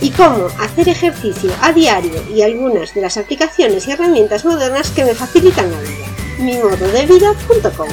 [0.00, 5.04] y cómo hacer ejercicio a diario y algunas de las aplicaciones y herramientas modernas que
[5.04, 6.06] me facilitan la vida.
[6.38, 7.88] mimododevida.com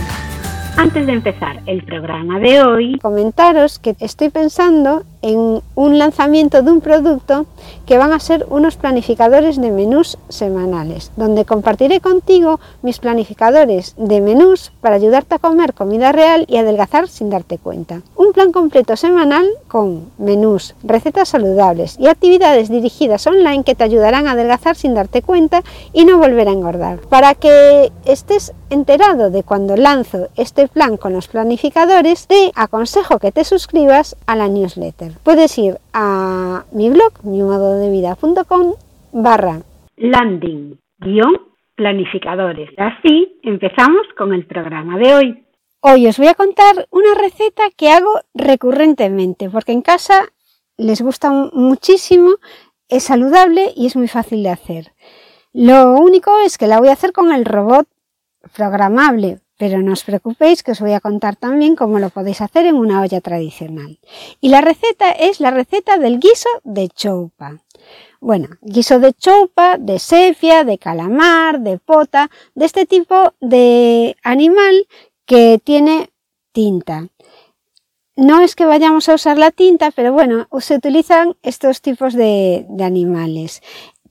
[0.77, 6.71] antes de empezar el programa de hoy, comentaros que estoy pensando en un lanzamiento de
[6.71, 7.45] un producto
[7.85, 14.21] que van a ser unos planificadores de menús semanales, donde compartiré contigo mis planificadores de
[14.21, 18.01] menús para ayudarte a comer comida real y adelgazar sin darte cuenta.
[18.15, 24.27] Un plan completo semanal con menús, recetas saludables y actividades dirigidas online que te ayudarán
[24.27, 26.99] a adelgazar sin darte cuenta y no volver a engordar.
[27.09, 33.31] Para que estés enterado de cuando lanzo este plan con los planificadores, te aconsejo que
[33.31, 35.10] te suscribas a la newsletter.
[35.23, 38.73] Puedes ir a mi blog, mimododevida.com
[39.13, 39.61] barra
[39.97, 41.37] landing guion
[41.75, 42.69] planificadores.
[42.77, 45.45] Así empezamos con el programa de hoy.
[45.81, 50.31] Hoy os voy a contar una receta que hago recurrentemente porque en casa
[50.77, 52.29] les gusta muchísimo,
[52.87, 54.93] es saludable y es muy fácil de hacer.
[55.53, 57.87] Lo único es que la voy a hacer con el robot
[58.55, 62.65] programable pero no os preocupéis que os voy a contar también cómo lo podéis hacer
[62.65, 63.99] en una olla tradicional.
[64.41, 67.61] Y la receta es la receta del guiso de choupa.
[68.19, 74.87] Bueno, guiso de choupa, de sepia, de calamar, de pota, de este tipo de animal
[75.27, 76.09] que tiene
[76.53, 77.09] tinta.
[78.15, 82.65] No es que vayamos a usar la tinta, pero bueno, se utilizan estos tipos de,
[82.67, 83.61] de animales.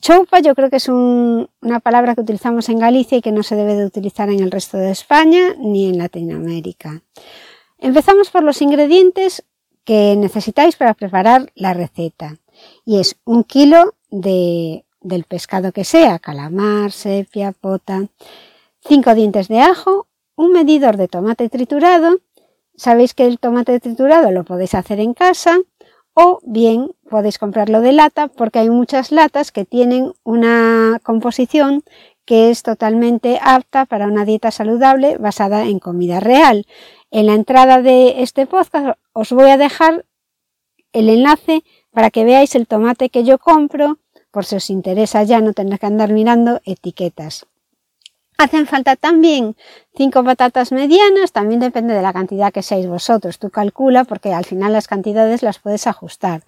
[0.01, 3.55] Choupa yo creo que es una palabra que utilizamos en Galicia y que no se
[3.55, 7.03] debe de utilizar en el resto de España ni en Latinoamérica.
[7.79, 9.45] Empezamos por los ingredientes
[9.85, 12.37] que necesitáis para preparar la receta.
[12.85, 18.09] Y es un kilo de, del pescado que sea, calamar, sepia, pota,
[18.81, 22.21] cinco dientes de ajo, un medidor de tomate triturado.
[22.75, 25.59] Sabéis que el tomate triturado lo podéis hacer en casa
[26.15, 31.83] o bien podéis comprarlo de lata porque hay muchas latas que tienen una composición
[32.25, 36.67] que es totalmente apta para una dieta saludable basada en comida real.
[37.11, 40.05] En la entrada de este podcast os voy a dejar
[40.93, 43.99] el enlace para que veáis el tomate que yo compro,
[44.31, 47.47] por si os interesa ya no tener que andar mirando etiquetas.
[48.41, 49.55] Hacen falta también
[49.95, 53.39] cinco patatas medianas, también depende de la cantidad que seáis vosotros.
[53.39, 56.45] Tú calcula porque al final las cantidades las puedes ajustar.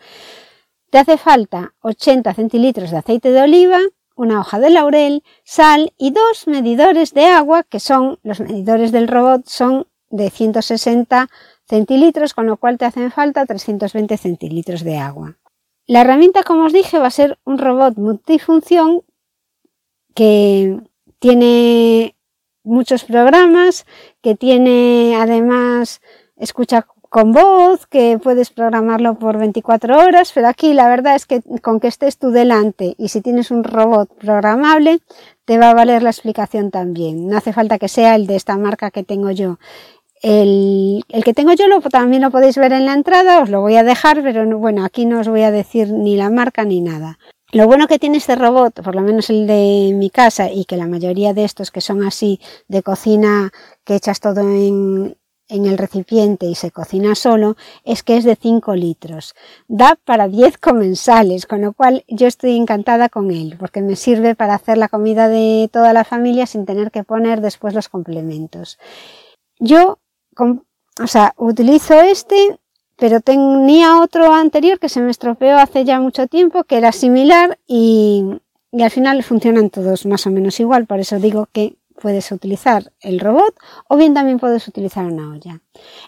[0.89, 3.79] Te hace falta 80 centilitros de aceite de oliva,
[4.17, 9.07] una hoja de laurel, sal y dos medidores de agua que son los medidores del
[9.07, 11.29] robot son de 160
[11.69, 15.37] centilitros, con lo cual te hacen falta 320 centilitros de agua.
[15.87, 19.03] La herramienta, como os dije, va a ser un robot multifunción
[20.15, 20.81] que
[21.23, 22.17] tiene
[22.65, 23.87] muchos programas,
[24.23, 26.01] que tiene además
[26.37, 31.41] escucha con voz, que puedes programarlo por 24 horas, pero aquí la verdad es que
[31.63, 34.99] con que estés tú delante y si tienes un robot programable,
[35.45, 37.29] te va a valer la explicación también.
[37.29, 39.59] No hace falta que sea el de esta marca que tengo yo.
[40.23, 43.85] El, que tengo yo también lo podéis ver en la entrada, os lo voy a
[43.85, 47.19] dejar, pero bueno, aquí no os voy a decir ni la marca ni nada.
[47.53, 50.79] Lo bueno que tiene este robot, por lo menos el de mi casa, y que
[50.79, 53.51] la mayoría de estos que son así de cocina,
[53.85, 55.17] que echas todo en,
[55.49, 59.35] el recipiente y se cocina solo, es que es de 5 litros.
[59.69, 64.35] Da para 10 comensales, con lo cual yo estoy encantada con él, porque me sirve
[64.35, 68.79] para hacer la comida de toda la familia sin tener que poner después los complementos.
[69.59, 69.99] Yo,
[70.39, 72.59] o sea, utilizo este
[72.97, 77.59] pero tenía otro anterior que se me estropeó hace ya mucho tiempo, que era similar
[77.67, 78.25] y,
[78.73, 83.21] al final funcionan todos más o menos igual, por eso digo que puedes utilizar el
[83.21, 83.55] robot
[83.89, 85.61] o bien también puedes utilizar una olla.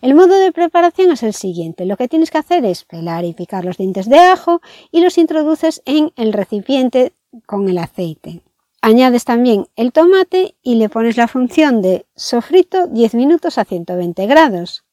[0.02, 1.84] El modo de preparación es el siguiente.
[1.84, 4.60] Lo que tienes que hacer es pelar y picar los dientes de ajo
[4.90, 7.12] y los introduces en el recipiente
[7.46, 8.42] con el aceite.
[8.80, 14.26] Añades también el tomate y le pones la función de sofrito 10 minutos a 120
[14.26, 14.83] grados.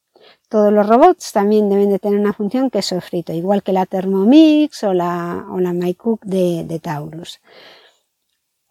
[0.52, 3.86] Todos los robots también deben de tener una función que es sofrito, igual que la
[3.86, 7.40] Thermomix o la, MyCook de, de Taurus.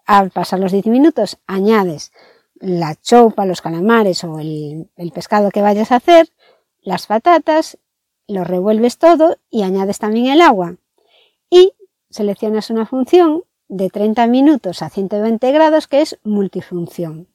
[0.05, 2.13] Al pasar los 10 minutos añades
[2.57, 6.29] la chopa, los calamares o el, el pescado que vayas a hacer,
[6.83, 7.79] las patatas,
[8.27, 10.77] lo revuelves todo y añades también el agua.
[11.49, 11.73] Y
[12.11, 17.29] seleccionas una función de 30 minutos a 120 grados que es multifunción.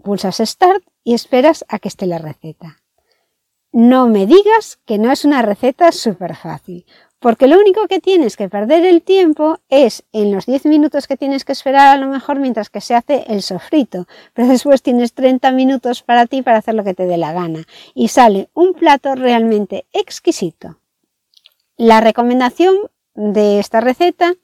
[0.00, 2.84] Pulsas Start y esperas a que esté la receta.
[3.72, 6.86] No me digas que no es una receta súper fácil,
[7.18, 11.16] porque lo único que tienes que perder el tiempo es en los 10 minutos que
[11.16, 15.12] tienes que esperar a lo mejor mientras que se hace el sofrito, pero después tienes
[15.12, 17.64] 30 minutos para ti para hacer lo que te dé la gana
[17.94, 20.78] y sale un plato realmente exquisito.
[21.76, 22.74] La recomendación
[23.16, 24.34] de esta receta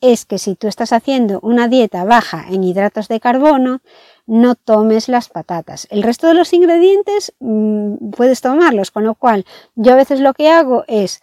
[0.00, 3.80] es que si tú estás haciendo una dieta baja en hidratos de carbono,
[4.26, 5.88] no tomes las patatas.
[5.90, 9.44] El resto de los ingredientes mmm, puedes tomarlos, con lo cual
[9.74, 11.20] yo a veces lo que hago es,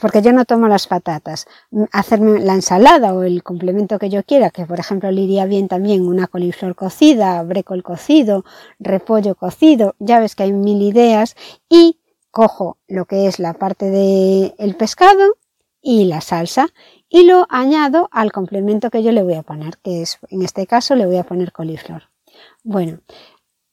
[0.00, 1.46] porque yo no tomo las patatas,
[1.92, 5.68] hacerme la ensalada o el complemento que yo quiera, que por ejemplo le iría bien
[5.68, 8.44] también una coliflor cocida, brécol cocido,
[8.80, 11.36] repollo cocido, ya ves que hay mil ideas,
[11.68, 12.00] y
[12.30, 15.36] cojo lo que es la parte del el pescado,
[15.82, 16.68] y la salsa
[17.08, 20.66] y lo añado al complemento que yo le voy a poner, que es en este
[20.66, 22.04] caso le voy a poner coliflor.
[22.62, 23.00] Bueno,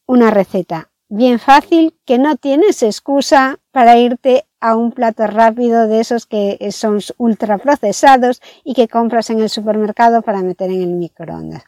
[0.06, 6.02] una receta bien fácil que no tienes excusa para irte a un plato rápido de
[6.02, 10.94] esos que son ultra procesados y que compras en el supermercado para meter en el
[10.94, 11.64] microondas.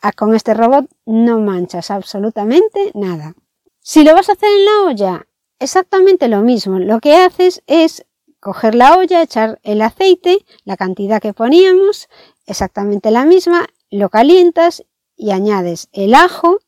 [0.00, 3.34] Ah, con este robot no manchas absolutamente nada.
[3.80, 5.26] Si lo vas a hacer en la olla,
[5.58, 6.78] exactamente lo mismo.
[6.78, 8.06] Lo que haces es
[8.40, 12.08] coger la olla, echar el aceite, la cantidad que poníamos,
[12.46, 14.84] exactamente la misma, lo calientas
[15.16, 16.58] y añades el ajo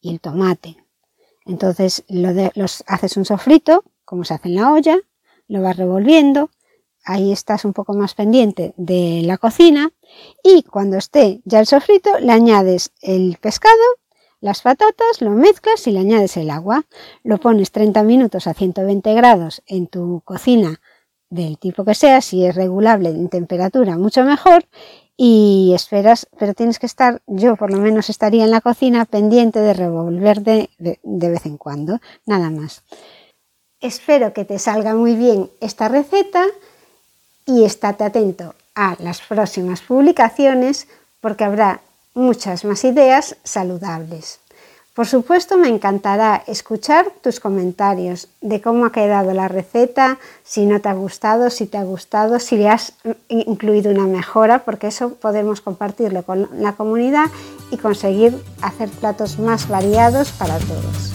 [0.00, 0.76] y el tomate.
[1.44, 4.98] Entonces lo los haces un sofrito, como se hace en la olla,
[5.48, 6.50] lo vas revolviendo,
[7.04, 9.90] ahí estás un poco más pendiente de la cocina
[10.44, 13.74] y cuando esté ya el sofrito le añades el pescado,
[14.40, 16.86] las patatas, lo mezclas y le añades el agua.
[17.22, 20.80] Lo pones 30 minutos a 120 grados en tu cocina
[21.30, 24.66] del tipo que sea, si es regulable en temperatura, mucho mejor.
[25.16, 29.58] Y esperas, pero tienes que estar, yo por lo menos estaría en la cocina pendiente
[29.58, 32.82] de revolver de, de, de vez en cuando, nada más.
[33.80, 36.44] Espero que te salga muy bien esta receta
[37.44, 40.88] y estate atento a las próximas publicaciones
[41.20, 41.82] porque habrá
[42.14, 44.40] muchas más ideas saludables.
[44.94, 50.80] Por supuesto, me encantará escuchar tus comentarios de cómo ha quedado la receta, si no
[50.80, 52.94] te ha gustado, si te ha gustado, si le has
[53.28, 57.26] incluido una mejora, porque eso podemos compartirlo con la comunidad
[57.70, 61.12] y conseguir hacer platos más variados para todos.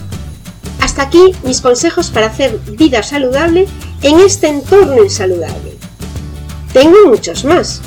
[0.79, 3.67] Hasta aquí mis consejos para hacer vida saludable
[4.03, 5.77] en este entorno insaludable.
[6.71, 7.81] Tengo muchos más.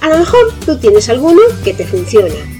[0.00, 2.59] A lo mejor tú tienes alguno que te funciona